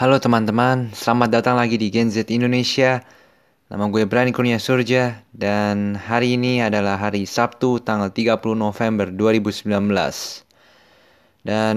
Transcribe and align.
Halo 0.00 0.16
teman-teman, 0.16 0.96
selamat 0.96 1.28
datang 1.28 1.60
lagi 1.60 1.76
di 1.76 1.92
Gen 1.92 2.08
Z 2.08 2.32
Indonesia. 2.32 3.04
Nama 3.68 3.84
gue 3.92 4.08
Brani 4.08 4.32
Kurnia 4.32 4.56
Surja 4.56 5.28
dan 5.36 5.92
hari 5.92 6.40
ini 6.40 6.64
adalah 6.64 6.96
hari 6.96 7.28
Sabtu 7.28 7.84
tanggal 7.84 8.08
30 8.08 8.40
November 8.56 9.12
2019. 9.12 9.68
Dan 11.44 11.76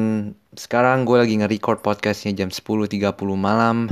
sekarang 0.55 1.03
gue 1.03 1.19
lagi 1.19 1.35
nge-record 1.35 1.83
podcastnya 1.83 2.31
jam 2.31 2.47
10.30 2.47 2.95
malam. 3.35 3.91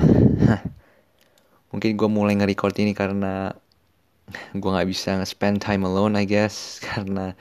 Mungkin 1.75 1.91
gue 1.99 2.07
mulai 2.07 2.39
nge-record 2.39 2.79
ini 2.79 2.95
karena 2.95 3.51
gue 4.55 4.69
gak 4.71 4.87
bisa 4.87 5.19
nge-spend 5.19 5.59
time 5.59 5.83
alone 5.83 6.15
I 6.15 6.23
guess. 6.23 6.79
Karena 6.87 7.35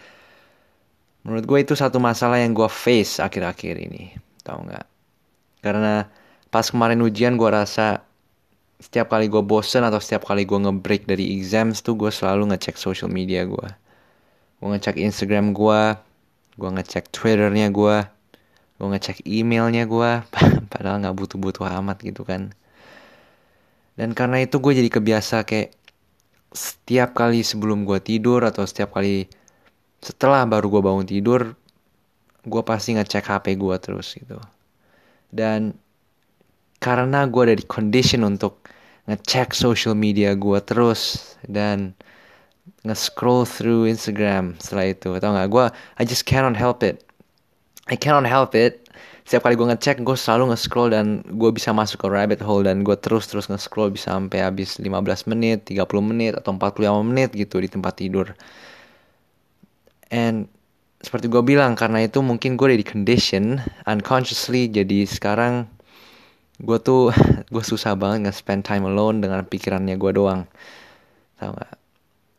menurut 1.22 1.46
gue 1.46 1.58
itu 1.70 1.78
satu 1.78 2.02
masalah 2.02 2.42
yang 2.42 2.50
gue 2.50 2.66
face 2.66 3.22
akhir-akhir 3.22 3.78
ini. 3.78 4.10
Tau 4.42 4.66
gak? 4.66 4.90
Karena 5.62 6.18
pas 6.50 6.66
kemarin 6.66 6.98
ujian 7.02 7.38
gue 7.38 7.50
rasa 7.50 8.02
setiap 8.80 9.12
kali 9.12 9.30
gue 9.30 9.44
bosen 9.44 9.84
atau 9.86 10.02
setiap 10.02 10.26
kali 10.26 10.48
gue 10.48 10.56
ngebreak 10.56 11.04
dari 11.06 11.38
exams 11.38 11.84
tuh 11.84 11.94
gue 11.94 12.08
selalu 12.08 12.50
ngecek 12.50 12.80
social 12.80 13.12
media 13.12 13.46
gue. 13.46 13.68
Gue 14.60 14.68
ngecek 14.76 14.98
Instagram 14.98 15.52
gue, 15.52 15.82
gue 16.56 16.70
ngecek 16.80 17.12
Twitternya 17.12 17.68
gue, 17.70 17.96
gue 18.80 18.86
ngecek 18.88 19.24
emailnya 19.28 19.84
gue, 19.84 20.10
padahal 20.72 21.04
nggak 21.04 21.16
butuh-butuh 21.16 21.68
amat 21.80 22.00
gitu 22.02 22.24
kan. 22.24 22.56
Dan 24.00 24.16
karena 24.16 24.40
itu 24.40 24.56
gue 24.58 24.72
jadi 24.72 24.88
kebiasa 24.88 25.44
kayak 25.44 25.76
setiap 26.50 27.14
kali 27.14 27.44
sebelum 27.44 27.86
gue 27.86 28.00
tidur 28.02 28.42
atau 28.42 28.66
setiap 28.66 28.96
kali 28.96 29.30
setelah 30.00 30.48
baru 30.48 30.72
gue 30.72 30.82
bangun 30.82 31.06
tidur, 31.06 31.52
gue 32.48 32.62
pasti 32.64 32.96
ngecek 32.96 33.28
HP 33.28 33.60
gue 33.60 33.76
terus 33.76 34.16
gitu. 34.16 34.40
Dan 35.28 35.76
karena 36.80 37.28
gue 37.28 37.42
ada 37.52 37.56
di 37.56 37.66
condition 37.68 38.24
untuk 38.24 38.64
ngecek 39.04 39.52
social 39.52 39.92
media 39.92 40.32
gue 40.32 40.58
terus 40.64 41.32
dan 41.44 41.92
nge-scroll 42.84 43.44
through 43.44 43.84
Instagram 43.84 44.56
setelah 44.56 44.86
itu 44.88 45.08
tau 45.20 45.36
gak 45.36 45.50
gue 45.52 45.66
I 46.00 46.04
just 46.08 46.24
cannot 46.24 46.56
help 46.56 46.80
it. 46.80 47.04
I 47.90 47.98
cannot 47.98 48.24
help 48.24 48.56
it. 48.56 48.86
Setiap 49.28 49.46
kali 49.46 49.54
gue 49.54 49.68
ngecek 49.68 50.02
gue 50.02 50.16
selalu 50.16 50.54
nge-scroll 50.54 50.90
dan 50.90 51.20
gue 51.26 51.50
bisa 51.52 51.70
masuk 51.70 52.02
ke 52.02 52.08
rabbit 52.08 52.40
hole 52.40 52.64
dan 52.64 52.82
gue 52.82 52.96
terus 52.98 53.28
terus 53.28 53.46
nge-scroll 53.46 53.92
bisa 53.92 54.16
sampai 54.16 54.40
habis 54.40 54.80
15 54.80 54.90
menit 55.30 55.68
30 55.68 55.84
menit 56.00 56.32
atau 56.34 56.56
45 56.56 57.04
menit 57.04 57.30
gitu 57.36 57.60
di 57.60 57.68
tempat 57.68 58.00
tidur. 58.00 58.32
And 60.10 60.50
seperti 61.00 61.28
gue 61.28 61.42
bilang 61.44 61.76
karena 61.76 62.04
itu 62.04 62.20
mungkin 62.20 62.56
gue 62.56 62.74
ada 62.74 62.78
di 62.80 62.84
condition 62.84 63.60
unconsciously 63.88 64.68
jadi 64.68 65.08
sekarang 65.08 65.64
gue 66.60 66.78
tuh 66.80 67.10
gue 67.52 67.64
susah 67.64 67.96
banget 67.96 68.28
nge-spend 68.28 68.62
time 68.62 68.84
alone 68.84 69.24
dengan 69.24 69.40
pikirannya 69.44 69.96
gue 69.96 70.12
doang. 70.12 70.44
Tau 71.40 71.56
gak 71.56 71.80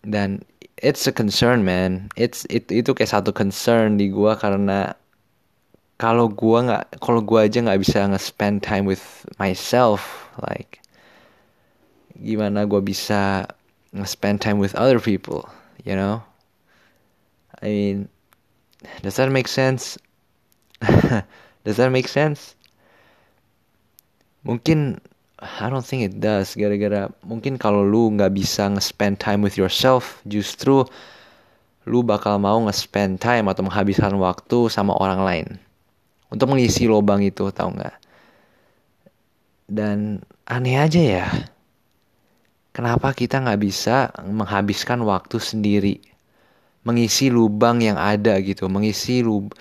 dan 0.01 0.41
it's 0.81 1.05
a 1.05 1.13
concern 1.13 1.61
man. 1.65 2.09
It's 2.17 2.45
it, 2.49 2.69
itu 2.73 2.93
kayak 2.93 3.13
satu 3.13 3.33
concern 3.33 3.97
di 4.01 4.09
gue 4.09 4.33
karena 4.37 4.97
kalau 6.01 6.29
gue 6.33 6.59
nggak 6.65 6.97
kalau 6.97 7.21
gue 7.21 7.37
aja 7.37 7.61
nggak 7.61 7.81
bisa 7.81 8.01
nge-spend 8.09 8.65
time 8.65 8.89
with 8.89 9.05
myself 9.37 10.25
like 10.41 10.81
gimana 12.17 12.65
gue 12.65 12.81
bisa 12.81 13.45
nge-spend 13.93 14.41
time 14.41 14.57
with 14.57 14.73
other 14.73 14.97
people 14.97 15.45
you 15.85 15.93
know? 15.93 16.25
I 17.61 17.69
mean 17.69 17.97
does 19.05 19.21
that 19.21 19.29
make 19.29 19.45
sense? 19.45 20.01
Does 21.61 21.77
that 21.77 21.93
make 21.93 22.09
sense 22.09 22.57
mungkin 24.41 25.01
I 25.41 25.73
don't 25.73 25.81
think 25.81 26.05
it 26.05 26.21
does 26.21 26.53
gara-gara 26.53 27.09
mungkin 27.25 27.57
kalau 27.57 27.81
lu 27.81 28.13
nggak 28.13 28.37
bisa 28.37 28.69
nge-spend 28.69 29.17
time 29.17 29.41
with 29.41 29.57
yourself 29.57 30.21
justru 30.29 30.85
lu 31.89 32.05
bakal 32.05 32.37
mau 32.37 32.61
nge-spend 32.69 33.17
time 33.17 33.49
atau 33.49 33.65
menghabiskan 33.65 34.13
waktu 34.21 34.69
sama 34.69 34.93
orang 35.01 35.21
lain. 35.25 35.47
Untuk 36.29 36.53
mengisi 36.53 36.85
lubang 36.85 37.25
itu 37.25 37.49
tau 37.49 37.73
nggak? 37.73 37.97
Dan 39.65 40.21
aneh 40.45 40.77
aja 40.77 41.01
ya 41.01 41.27
kenapa 42.71 43.11
kita 43.11 43.39
nggak 43.39 43.61
bisa 43.61 44.11
menghabiskan 44.23 45.03
waktu 45.03 45.37
sendiri? 45.41 45.95
Mengisi 46.85 47.29
lubang 47.29 47.81
yang 47.81 47.97
ada 47.97 48.37
gitu 48.41 48.65
mengisi 48.65 49.21
lub 49.21 49.53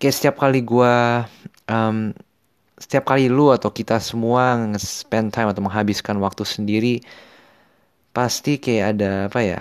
kayak 0.00 0.14
setiap 0.16 0.40
kali 0.40 0.64
gua 0.64 1.24
um, 1.68 2.16
setiap 2.82 3.14
kali 3.14 3.30
lu 3.30 3.54
atau 3.54 3.70
kita 3.70 4.02
semua 4.02 4.58
spend 4.74 5.30
time 5.30 5.54
atau 5.54 5.62
menghabiskan 5.62 6.18
waktu 6.18 6.42
sendiri 6.42 6.98
pasti 8.10 8.58
kayak 8.58 8.98
ada 8.98 9.30
apa 9.30 9.40
ya 9.46 9.60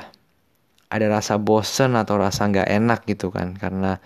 ada 0.89 1.05
rasa 1.07 1.37
bosen 1.37 1.93
atau 1.93 2.17
rasa 2.17 2.49
nggak 2.49 2.65
enak 2.65 3.05
gitu 3.05 3.29
kan. 3.29 3.53
Karena 3.53 4.01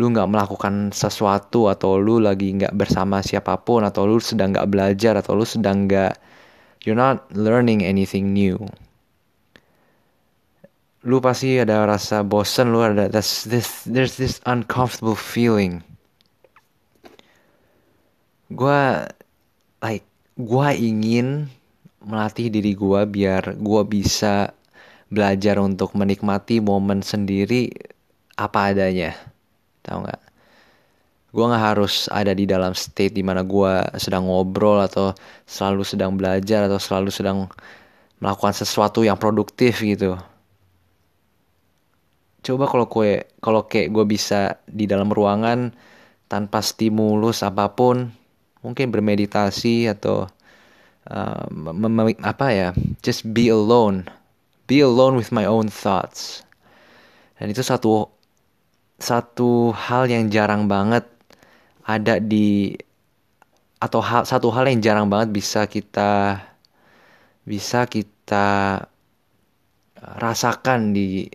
lu 0.00 0.08
nggak 0.08 0.26
melakukan 0.32 0.96
sesuatu 0.96 1.68
atau 1.68 2.00
lu 2.00 2.16
lagi 2.16 2.56
nggak 2.56 2.72
bersama 2.72 3.20
siapa 3.20 3.60
pun 3.60 3.84
atau 3.84 4.08
lu 4.08 4.16
sedang 4.18 4.56
nggak 4.56 4.68
belajar 4.72 5.20
atau 5.20 5.36
lu 5.36 5.44
sedang 5.44 5.84
nggak 5.84 6.16
you're 6.88 6.96
not 6.96 7.28
learning 7.36 7.84
anything 7.84 8.32
new. 8.32 8.56
Lu 11.04 11.20
pasti 11.20 11.60
ada 11.60 11.84
rasa 11.84 12.24
bosen 12.24 12.72
lu 12.72 12.80
ada 12.80 13.12
this, 13.12 13.44
this 13.44 13.84
there's 13.84 14.16
this 14.16 14.40
uncomfortable 14.48 15.16
feeling 15.16 15.84
gue 18.50 18.80
like 19.78 20.06
gue 20.34 20.68
ingin 20.74 21.46
melatih 22.02 22.50
diri 22.50 22.74
gue 22.74 23.00
biar 23.06 23.54
gue 23.54 23.82
bisa 23.86 24.50
belajar 25.10 25.58
untuk 25.62 25.94
menikmati 25.94 26.58
momen 26.58 27.02
sendiri 27.02 27.70
apa 28.34 28.74
adanya. 28.74 29.14
Tau 29.86 30.02
nggak? 30.02 30.22
Gue 31.30 31.44
nggak 31.46 31.64
harus 31.74 32.10
ada 32.10 32.34
di 32.34 32.42
dalam 32.42 32.74
state 32.74 33.14
di 33.14 33.22
mana 33.22 33.46
gue 33.46 33.72
sedang 34.02 34.26
ngobrol 34.26 34.82
atau 34.82 35.14
selalu 35.46 35.86
sedang 35.86 36.18
belajar 36.18 36.66
atau 36.66 36.80
selalu 36.82 37.10
sedang 37.14 37.46
melakukan 38.18 38.54
sesuatu 38.54 39.06
yang 39.06 39.14
produktif 39.14 39.78
gitu. 39.78 40.18
Coba 42.40 42.64
kalau 42.66 42.88
kue 42.88 43.30
kalau 43.38 43.68
kayak 43.68 43.92
gue 43.94 44.04
bisa 44.08 44.58
di 44.66 44.90
dalam 44.90 45.12
ruangan 45.12 45.70
tanpa 46.26 46.64
stimulus 46.64 47.44
apa 47.46 47.70
pun 47.76 48.19
mungkin 48.60 48.92
bermeditasi 48.92 49.88
atau 49.88 50.28
uh, 51.08 51.44
apa 52.24 52.46
ya 52.52 52.68
just 53.00 53.24
be 53.30 53.48
alone. 53.48 54.08
Be 54.70 54.84
alone 54.84 55.18
with 55.18 55.34
my 55.34 55.44
own 55.44 55.66
thoughts. 55.66 56.46
Dan 57.40 57.50
itu 57.50 57.64
satu 57.64 58.06
satu 59.00 59.72
hal 59.72 60.06
yang 60.12 60.28
jarang 60.28 60.68
banget 60.68 61.08
ada 61.88 62.20
di 62.20 62.76
atau 63.80 64.04
hal, 64.04 64.28
satu 64.28 64.52
hal 64.52 64.68
yang 64.68 64.84
jarang 64.84 65.08
banget 65.08 65.32
bisa 65.32 65.64
kita 65.64 66.36
bisa 67.48 67.88
kita 67.88 68.84
rasakan 70.20 70.92
di 70.92 71.26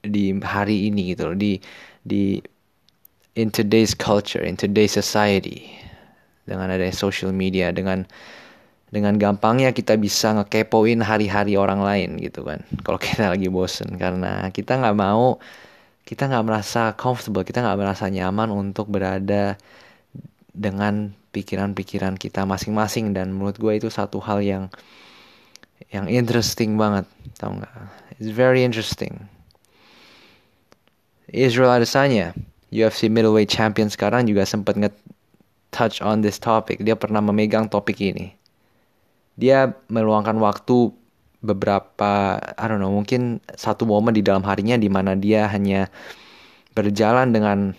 di 0.00 0.32
hari 0.40 0.88
ini 0.88 1.12
gitu 1.12 1.32
loh 1.32 1.36
di 1.36 1.60
di 2.00 2.40
in 3.36 3.52
today's 3.52 3.92
culture 3.92 4.40
in 4.40 4.56
today's 4.56 4.96
society 4.96 5.77
dengan 6.48 6.72
adanya 6.72 6.96
social 6.96 7.30
media 7.36 7.68
dengan 7.70 8.08
dengan 8.88 9.20
gampangnya 9.20 9.76
kita 9.76 10.00
bisa 10.00 10.32
ngekepoin 10.32 11.04
hari-hari 11.04 11.60
orang 11.60 11.84
lain 11.84 12.16
gitu 12.16 12.40
kan. 12.44 12.64
Kalau 12.84 12.96
kita 12.96 13.28
lagi 13.28 13.52
bosen 13.52 14.00
karena 14.00 14.48
kita 14.48 14.80
nggak 14.80 14.96
mau 14.96 15.36
kita 16.08 16.24
nggak 16.24 16.44
merasa 16.48 16.96
comfortable 16.96 17.44
kita 17.44 17.60
nggak 17.60 17.76
merasa 17.76 18.08
nyaman 18.08 18.48
untuk 18.48 18.88
berada 18.88 19.60
dengan 20.56 21.12
pikiran-pikiran 21.36 22.16
kita 22.16 22.48
masing-masing. 22.48 23.12
Dan 23.12 23.36
menurut 23.36 23.60
gue 23.60 23.72
itu 23.76 23.88
satu 23.92 24.18
hal 24.24 24.40
yang 24.40 24.64
yang 25.92 26.08
interesting 26.08 26.80
banget 26.80 27.04
tau 27.36 27.52
nggak? 27.52 27.72
It's 28.18 28.32
very 28.32 28.64
interesting. 28.64 29.28
Israel 31.28 31.76
Adesanya 31.76 32.32
UFC 32.72 33.12
middleweight 33.12 33.52
champion 33.52 33.92
sekarang 33.92 34.24
juga 34.24 34.48
sempat 34.48 34.80
nge 34.80 34.90
touch 35.70 36.00
on 36.00 36.24
this 36.24 36.40
topic. 36.40 36.80
Dia 36.82 36.96
pernah 36.98 37.20
memegang 37.20 37.68
topik 37.68 38.00
ini. 38.00 38.32
Dia 39.38 39.70
meluangkan 39.86 40.34
waktu 40.42 40.90
beberapa, 41.38 42.42
I 42.58 42.64
don't 42.66 42.82
know, 42.82 42.90
mungkin 42.90 43.38
satu 43.54 43.86
momen 43.86 44.14
di 44.14 44.26
dalam 44.26 44.42
harinya 44.42 44.74
di 44.74 44.90
mana 44.90 45.14
dia 45.14 45.46
hanya 45.46 45.86
berjalan 46.74 47.30
dengan 47.30 47.74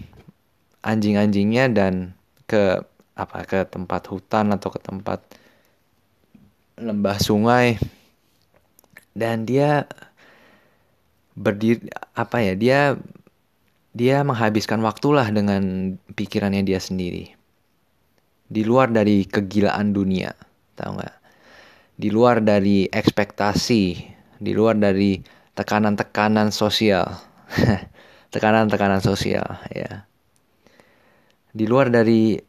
anjing-anjingnya 0.84 1.72
dan 1.76 2.16
ke 2.48 2.80
apa 3.20 3.44
ke 3.44 3.68
tempat 3.68 4.08
hutan 4.08 4.56
atau 4.56 4.72
ke 4.72 4.80
tempat 4.80 5.20
lembah 6.80 7.20
sungai 7.20 7.76
dan 9.12 9.44
dia 9.44 9.84
berdiri 11.36 11.92
apa 12.16 12.40
ya 12.40 12.54
dia 12.56 12.80
dia 13.92 14.24
menghabiskan 14.24 14.80
waktulah 14.80 15.28
dengan 15.28 15.96
pikirannya 16.16 16.64
dia 16.64 16.80
sendiri 16.80 17.39
di 18.50 18.66
luar 18.66 18.90
dari 18.90 19.30
kegilaan 19.30 19.94
dunia, 19.94 20.34
tahu 20.74 20.98
nggak? 20.98 21.16
Di 21.94 22.10
luar 22.10 22.42
dari 22.42 22.90
ekspektasi, 22.90 23.84
di 24.42 24.52
luar 24.58 24.82
dari 24.82 25.22
tekanan-tekanan 25.54 26.50
sosial, 26.50 27.06
tekanan-tekanan 28.34 29.06
sosial, 29.06 29.46
ya. 29.70 30.10
Di 31.54 31.66
luar 31.70 31.94
dari, 31.94 32.42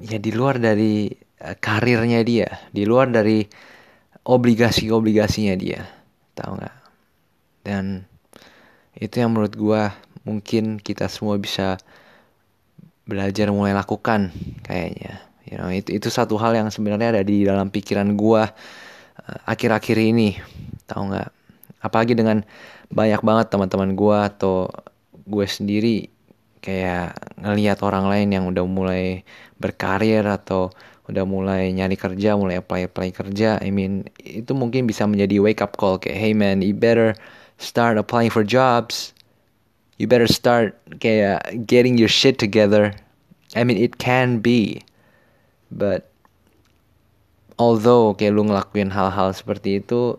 ya 0.00 0.16
di 0.16 0.32
luar 0.32 0.56
dari 0.56 1.12
uh, 1.44 1.56
karirnya 1.60 2.24
dia, 2.24 2.48
di 2.72 2.88
luar 2.88 3.12
dari 3.12 3.44
obligasi-obligasinya 4.24 5.54
dia, 5.60 5.84
tahu 6.32 6.56
nggak? 6.56 6.76
Dan 7.68 8.08
itu 8.96 9.20
yang 9.20 9.36
menurut 9.36 9.52
gue 9.52 9.82
mungkin 10.24 10.80
kita 10.80 11.12
semua 11.12 11.36
bisa 11.36 11.76
belajar 13.08 13.48
mulai 13.48 13.72
lakukan 13.72 14.30
kayaknya. 14.62 15.24
You 15.48 15.56
know 15.56 15.72
itu 15.72 15.96
itu 15.96 16.12
satu 16.12 16.36
hal 16.36 16.52
yang 16.52 16.68
sebenarnya 16.68 17.16
ada 17.16 17.22
di 17.24 17.48
dalam 17.48 17.72
pikiran 17.72 18.12
gue 18.12 18.42
uh, 18.44 19.38
akhir-akhir 19.48 19.96
ini. 19.96 20.36
Tahu 20.84 21.02
nggak? 21.08 21.28
Apalagi 21.80 22.12
dengan 22.12 22.44
banyak 22.92 23.24
banget 23.24 23.46
teman-teman 23.48 23.96
gue 23.96 24.18
atau 24.28 24.68
gue 25.24 25.46
sendiri 25.48 26.12
kayak 26.60 27.16
ngelihat 27.40 27.80
orang 27.80 28.12
lain 28.12 28.28
yang 28.28 28.44
udah 28.44 28.64
mulai 28.68 29.24
berkarir 29.56 30.28
atau 30.28 30.68
udah 31.08 31.24
mulai 31.24 31.72
nyari 31.72 31.96
kerja, 31.96 32.36
mulai 32.36 32.60
apply 32.60 32.92
apply 32.92 33.08
kerja. 33.16 33.56
I 33.64 33.72
mean 33.72 34.04
itu 34.20 34.52
mungkin 34.52 34.84
bisa 34.84 35.08
menjadi 35.08 35.40
wake 35.40 35.64
up 35.64 35.80
call 35.80 35.96
kayak 35.96 36.20
hey 36.20 36.36
man, 36.36 36.60
you 36.60 36.76
better 36.76 37.16
start 37.56 37.96
applying 37.96 38.28
for 38.28 38.44
jobs 38.44 39.16
you 39.98 40.06
better 40.06 40.30
start 40.30 40.78
kayak 41.02 41.66
getting 41.66 41.98
your 41.98 42.10
shit 42.10 42.38
together. 42.38 42.94
I 43.58 43.66
mean 43.66 43.76
it 43.76 43.98
can 43.98 44.38
be, 44.38 44.82
but 45.70 46.10
although 47.58 48.14
kayak 48.14 48.38
lu 48.38 48.46
ngelakuin 48.46 48.94
hal-hal 48.94 49.34
seperti 49.34 49.82
itu, 49.82 50.14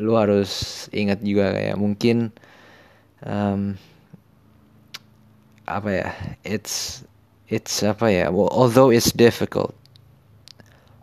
lu 0.00 0.12
harus 0.16 0.88
ingat 0.96 1.20
juga 1.20 1.52
kayak 1.52 1.76
mungkin 1.76 2.32
um, 3.22 3.76
apa 5.68 5.88
ya, 5.92 6.08
it's 6.48 7.04
it's 7.52 7.84
apa 7.84 8.08
ya, 8.08 8.32
well, 8.32 8.48
although 8.48 8.88
it's 8.88 9.12
difficult, 9.12 9.76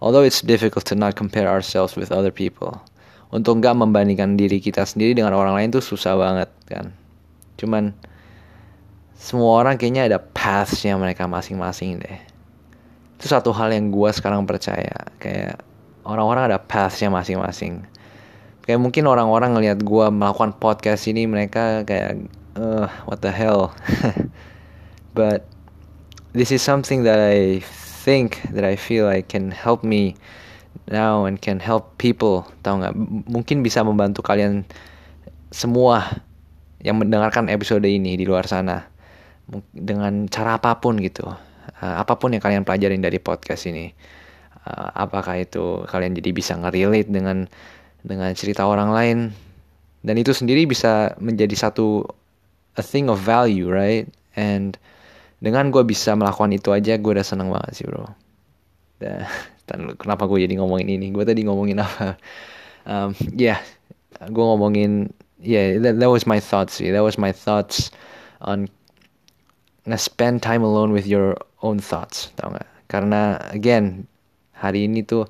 although 0.02 0.26
it's 0.26 0.42
difficult 0.42 0.86
to 0.90 0.98
not 0.98 1.14
compare 1.14 1.46
ourselves 1.46 1.94
with 1.94 2.10
other 2.10 2.34
people, 2.34 2.82
untuk 3.30 3.62
nggak 3.62 3.78
membandingkan 3.78 4.38
diri 4.40 4.58
kita 4.58 4.82
sendiri 4.82 5.22
dengan 5.22 5.38
orang 5.38 5.54
lain 5.54 5.70
tuh 5.78 5.86
susah 5.86 6.18
banget 6.18 6.50
kan. 6.66 6.90
Cuman 7.62 7.94
semua 9.16 9.64
orang 9.64 9.80
kayaknya 9.80 10.12
ada 10.12 10.20
pathsnya 10.20 11.00
mereka 11.00 11.24
masing-masing 11.24 12.04
deh. 12.04 12.20
Itu 13.16 13.32
satu 13.32 13.56
hal 13.56 13.72
yang 13.72 13.88
gue 13.88 14.12
sekarang 14.12 14.44
percaya. 14.44 15.08
Kayak 15.24 15.64
orang-orang 16.04 16.52
ada 16.52 16.60
pathsnya 16.60 17.08
masing-masing. 17.08 17.88
Kayak 18.68 18.80
mungkin 18.84 19.08
orang-orang 19.08 19.56
ngelihat 19.56 19.80
gue 19.88 20.06
melakukan 20.12 20.60
podcast 20.60 21.08
ini 21.08 21.24
mereka 21.32 21.88
kayak, 21.88 22.28
uh, 22.60 22.92
what 23.08 23.24
the 23.24 23.32
hell. 23.32 23.72
But 25.18 25.48
this 26.36 26.52
is 26.52 26.60
something 26.60 27.08
that 27.08 27.24
I 27.24 27.64
think 28.04 28.44
that 28.52 28.68
I 28.68 28.76
feel 28.76 29.08
like 29.08 29.32
can 29.32 29.48
help 29.56 29.88
me 29.88 30.20
now 30.92 31.24
and 31.24 31.40
can 31.40 31.64
help 31.64 31.96
people. 31.96 32.44
Tahu 32.68 32.84
nggak? 32.84 32.96
Mungkin 33.32 33.64
bisa 33.64 33.80
membantu 33.80 34.20
kalian 34.28 34.68
semua 35.56 36.20
yang 36.84 37.00
mendengarkan 37.00 37.48
episode 37.48 37.88
ini 37.88 38.20
di 38.20 38.28
luar 38.28 38.44
sana 38.44 38.95
dengan 39.74 40.26
cara 40.30 40.58
apa 40.58 40.78
pun 40.82 40.98
gitu. 41.02 41.26
Uh, 41.82 41.96
apa 42.02 42.18
pun 42.18 42.34
yang 42.34 42.42
kalian 42.42 42.64
pelajarin 42.66 43.02
dari 43.02 43.18
podcast 43.22 43.70
ini. 43.70 43.94
Uh, 44.66 44.90
apakah 44.98 45.38
itu 45.38 45.86
kalian 45.90 46.18
jadi 46.18 46.30
bisa 46.34 46.54
ngerelate 46.58 47.10
dengan 47.10 47.46
dengan 48.02 48.34
cerita 48.34 48.66
orang 48.66 48.90
lain? 48.90 49.18
Dan 50.06 50.22
itu 50.22 50.34
sendiri 50.34 50.70
bisa 50.70 51.18
menjadi 51.18 51.54
satu 51.70 52.06
a 52.78 52.84
thing 52.86 53.10
of 53.10 53.22
value 53.22 53.70
right? 53.70 54.06
And 54.38 54.78
dengan 55.42 55.70
gue 55.70 55.86
bisa 55.86 56.14
melakukan 56.18 56.54
itu 56.54 56.74
aja 56.74 56.98
gue 56.98 57.12
udah 57.12 57.26
seneng 57.26 57.54
banget 57.54 57.82
sih 57.82 57.86
bro. 57.86 58.06
Dan, 59.02 59.26
kenapa 60.02 60.26
gue 60.30 60.46
jadi 60.46 60.58
ngomongin 60.58 60.90
ini? 60.90 61.14
Gue 61.14 61.26
tadi 61.26 61.46
ngomongin 61.46 61.82
apa? 61.82 62.18
Um, 62.86 63.18
ya 63.34 63.58
yeah, 63.58 63.60
gue 64.30 64.46
ngomongin 64.46 65.10
yeah 65.42 65.78
that, 65.80 66.00
that 66.00 66.10
was 66.10 66.24
my 66.24 66.40
thoughts 66.40 66.80
sih 66.80 66.94
that 66.94 67.04
was 67.04 67.18
my 67.20 67.32
thoughts 67.34 67.92
on 68.42 68.70
nge-spend 69.86 70.42
time 70.42 70.66
alone 70.66 70.90
with 70.90 71.06
your 71.06 71.38
own 71.62 71.78
thoughts, 71.78 72.34
tau 72.38 72.50
gak? 72.50 72.66
Karena 72.90 73.38
again, 73.54 74.06
hari 74.58 74.90
ini 74.90 75.06
tuh 75.06 75.30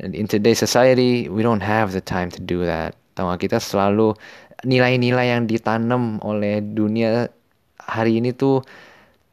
in 0.00 0.28
today's 0.28 0.60
society 0.60 1.28
we 1.32 1.40
don't 1.40 1.64
have 1.64 1.96
the 1.96 2.04
time 2.04 2.28
to 2.28 2.40
do 2.40 2.64
that. 2.64 2.92
Tau 3.16 3.32
gak? 3.32 3.48
Kita 3.48 3.56
selalu 3.60 4.12
nilai-nilai 4.64 5.32
yang 5.32 5.48
ditanam 5.48 6.20
oleh 6.20 6.60
dunia 6.60 7.28
hari 7.80 8.20
ini 8.20 8.32
tuh 8.36 8.64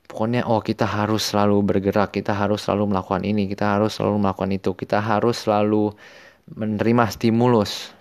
pokoknya 0.08 0.46
oh 0.46 0.62
kita 0.62 0.86
harus 0.86 1.34
selalu 1.34 1.60
bergerak, 1.66 2.16
kita 2.16 2.32
harus 2.32 2.64
selalu 2.64 2.96
melakukan 2.96 3.26
ini, 3.26 3.50
kita 3.50 3.80
harus 3.80 3.98
selalu 3.98 4.24
melakukan 4.24 4.52
itu, 4.54 4.72
kita 4.78 5.02
harus 5.02 5.44
selalu 5.44 5.92
menerima 6.54 7.10
stimulus. 7.12 7.92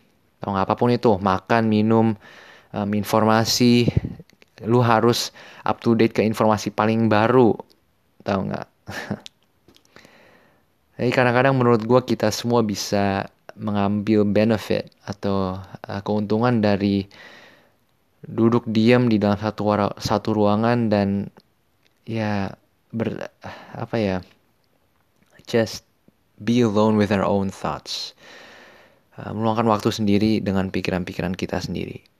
Tau 0.42 0.54
gak? 0.54 0.66
Apa 0.66 0.74
pun 0.74 0.90
itu, 0.90 1.14
makan, 1.18 1.70
minum, 1.70 2.14
um, 2.74 2.90
informasi, 2.94 3.86
lu 4.66 4.80
harus 4.82 5.34
up 5.66 5.82
to 5.82 5.94
date 5.98 6.14
ke 6.14 6.22
informasi 6.22 6.70
paling 6.70 7.10
baru 7.10 7.54
tahu 8.22 8.40
nggak? 8.50 8.68
Jadi 11.00 11.10
kadang-kadang 11.10 11.54
menurut 11.58 11.82
gue 11.82 12.00
kita 12.06 12.30
semua 12.30 12.62
bisa 12.62 13.26
mengambil 13.58 14.22
benefit 14.22 14.92
atau 15.04 15.58
uh, 15.60 16.00
keuntungan 16.06 16.62
dari 16.62 17.04
duduk 18.22 18.62
diam 18.70 19.10
di 19.10 19.18
dalam 19.18 19.34
satu 19.34 19.66
satu 19.98 20.30
ruangan 20.30 20.86
dan 20.86 21.26
ya 22.06 22.54
ber 22.94 23.18
apa 23.74 23.96
ya 23.98 24.18
just 25.50 25.82
be 26.38 26.62
alone 26.62 26.94
with 26.94 27.10
our 27.10 27.26
own 27.26 27.50
thoughts. 27.50 28.14
Uh, 29.18 29.34
meluangkan 29.34 29.68
waktu 29.68 29.90
sendiri 29.92 30.40
dengan 30.40 30.72
pikiran-pikiran 30.72 31.36
kita 31.36 31.60
sendiri 31.60 32.11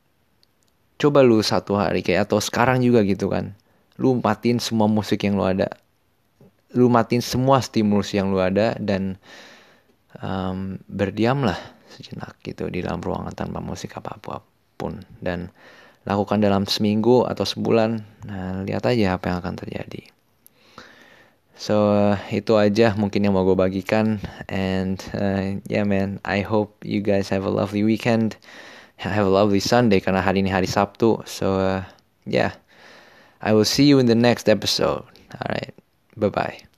coba 1.03 1.27
lu 1.27 1.43
satu 1.43 1.75
hari 1.75 2.07
kayak 2.07 2.31
atau 2.31 2.39
sekarang 2.39 2.79
juga 2.79 3.03
gitu 3.03 3.27
kan. 3.27 3.59
Lu 3.99 4.23
matiin 4.23 4.63
semua 4.63 4.87
musik 4.87 5.27
yang 5.27 5.35
lu 5.35 5.43
ada. 5.43 5.67
Lu 6.79 6.87
matiin 6.87 7.19
semua 7.19 7.59
stimulus 7.59 8.15
yang 8.15 8.31
lu 8.31 8.39
ada 8.39 8.79
dan 8.79 9.19
um, 10.23 10.79
berdiamlah 10.87 11.59
sejenak 11.91 12.39
gitu 12.47 12.71
di 12.71 12.87
dalam 12.87 13.03
ruangan 13.03 13.35
tanpa 13.35 13.59
musik 13.59 13.99
apa 13.99 14.15
apa 14.15 14.47
pun. 14.79 15.03
Dan 15.19 15.51
lakukan 16.07 16.39
dalam 16.39 16.71
seminggu 16.71 17.27
atau 17.27 17.43
sebulan. 17.43 17.91
Nah 18.31 18.63
lihat 18.63 18.87
aja 18.87 19.19
apa 19.19 19.35
yang 19.35 19.43
akan 19.43 19.59
terjadi. 19.59 20.07
So 21.59 22.15
itu 22.31 22.55
aja 22.59 22.95
mungkin 22.95 23.27
yang 23.27 23.35
mau 23.35 23.43
gue 23.43 23.59
bagikan. 23.59 24.23
And 24.47 25.03
uh, 25.19 25.59
yeah 25.67 25.83
man 25.83 26.23
I 26.23 26.47
hope 26.47 26.79
you 26.87 27.03
guys 27.03 27.27
have 27.35 27.43
a 27.43 27.51
lovely 27.51 27.83
weekend 27.83 28.39
have 29.11 29.27
a 29.27 29.33
lovely 29.33 29.61
Sunday 29.61 29.99
karena 29.99 30.23
hari 30.23 30.45
ini 30.45 30.51
hari 30.53 30.71
Sabtu. 30.71 31.27
So 31.27 31.59
uh, 31.59 31.83
yeah, 32.27 32.55
I 33.43 33.51
will 33.57 33.67
see 33.67 33.85
you 33.89 33.99
in 33.99 34.07
the 34.07 34.19
next 34.19 34.47
episode. 34.47 35.03
All 35.35 35.49
right, 35.49 35.75
bye 36.15 36.31
bye. 36.31 36.72